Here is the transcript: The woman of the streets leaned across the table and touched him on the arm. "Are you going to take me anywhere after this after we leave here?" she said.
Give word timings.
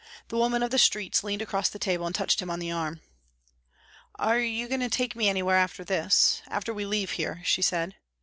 The 0.29 0.35
woman 0.37 0.63
of 0.63 0.71
the 0.71 0.79
streets 0.79 1.23
leaned 1.23 1.43
across 1.43 1.69
the 1.69 1.77
table 1.77 2.07
and 2.07 2.15
touched 2.15 2.41
him 2.41 2.49
on 2.49 2.57
the 2.57 2.71
arm. 2.71 3.01
"Are 4.15 4.39
you 4.39 4.67
going 4.67 4.79
to 4.79 4.89
take 4.89 5.15
me 5.15 5.29
anywhere 5.29 5.57
after 5.57 5.83
this 5.83 6.41
after 6.47 6.73
we 6.73 6.87
leave 6.87 7.11
here?" 7.11 7.43
she 7.45 7.61
said. 7.61 7.95